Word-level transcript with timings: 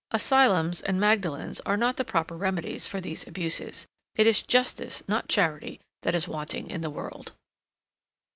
Asylums 0.09 0.81
and 0.81 0.99
Magdalens 0.99 1.61
are 1.63 1.77
not 1.77 1.97
the 1.97 2.03
proper 2.03 2.35
remedies 2.35 2.87
for 2.87 2.99
these 2.99 3.27
abuses. 3.27 3.85
It 4.15 4.25
is 4.25 4.41
justice, 4.41 5.03
not 5.07 5.27
charity, 5.29 5.79
that 6.01 6.15
is 6.15 6.27
wanting 6.27 6.71
in 6.71 6.81
the 6.81 6.89
world! 6.89 7.33